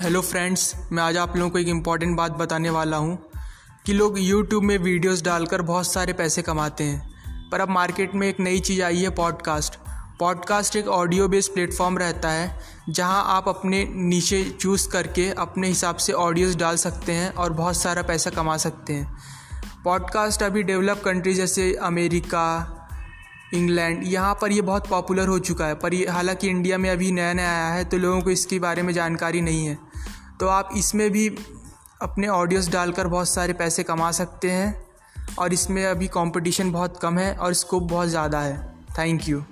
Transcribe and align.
Hello 0.00 0.20
friends, 0.20 0.72
मैं 0.92 1.02
आज 1.02 1.16
आप 1.16 1.36
लोगों 1.36 1.50
को 1.50 1.58
एक 1.58 1.68
इंपॉर्टेंट 1.68 2.16
बात 2.16 2.32
बताने 2.32 2.70
वाला 2.70 2.96
हूँ 2.96 3.18
कि 3.86 3.92
लोग 3.92 4.18
यूट्यूब 4.18 4.62
में 4.62 4.76
वीडियोस 4.78 5.22
डालकर 5.22 5.62
बहुत 5.62 5.86
सारे 5.86 6.12
पैसे 6.12 6.42
कमाते 6.42 6.84
हैं। 6.84 7.50
पर 7.50 7.60
अब 7.60 7.68
मार्केट 7.68 8.14
में 8.14 8.26
एक 8.28 8.40
नई 8.40 8.60
चीज़ 8.60 8.82
आई 8.82 9.02
है 9.02 9.10
पॉडकास्ट 9.10 9.78
पॉडकास्ट 10.18 10.76
एक 10.76 10.88
ऑडियो 10.88 11.28
बेस्ड 11.28 11.52
प्लेटफॉर्म 11.52 11.98
रहता 11.98 12.30
है, 12.30 12.60
जहाँ 12.88 13.24
आप 13.26 13.48
अपने 13.48 13.84
नीचे 13.90 14.42
चूज़ 14.60 14.88
करके 14.88 15.30
अपने 15.30 15.68
हिसाब 15.68 15.96
से 15.96 16.12
ऑडियोज़ 16.12 16.58
डाल 16.58 16.76
सकते 16.76 17.12
हैं 17.12 17.32
और 17.34 17.52
बहुत 17.52 17.76
सारा 17.76 18.02
पैसा 18.02 18.30
कमा 18.30 18.56
सकते 18.56 18.92
हैं। 18.92 19.16
पॉडकास्ट 19.84 20.42
अभी 20.42 20.62
डेवलप 20.62 21.02
कंट्री 21.04 21.34
जैसे 21.34 21.74
अमेरिका 21.74 22.73
इंग्लैंड। 23.54 24.02
यहाँ 24.04 24.34
पर 24.34 24.52
ये 24.52 24.60
बहुत 24.62 24.88
पॉपुलर 24.88 25.28
हो 25.28 25.38
चुका 25.40 25.66
है, 25.66 25.74
पर 25.74 25.94
ये 25.94 26.06
हालाँकि 26.08 26.48
इंडिया 26.48 26.78
में 26.78 26.90
अभी 26.90 27.10
नया 27.12 27.32
नया 27.32 27.50
आया 27.50 27.68
है 27.68 27.84
तो 27.84 27.98
लोगों 27.98 28.20
को 28.20 28.30
इसके 28.30 28.58
बारे 28.58 28.82
में 28.82 28.92
जानकारी 28.94 29.40
नहीं 29.40 29.66
है। 29.66 29.78
तो 30.40 30.48
आप 30.48 30.70
इसमें 30.76 31.10
भी 31.10 31.28
अपने 32.02 32.28
ऑडियोस 32.28 32.68
डालकर 32.68 33.06
बहुत 33.08 33.28
सारे 33.28 33.52
पैसे 33.54 33.82
कमा 33.82 34.10
सकते 34.12 34.50
हैं, 34.50 34.76
और 35.38 35.52
इसमें 35.52 35.84
अभी 35.86 36.06
कंपटीशन 36.10 36.70
बहुत 36.72 36.98
कम 37.02 37.18
है 37.18 37.34
और 37.34 37.52
स्कोप 37.54 37.82
बहुत 37.82 38.08
ज़्यादा 38.08 38.40
है। 38.40 38.56
Thank 38.98 39.28
you. 39.28 39.42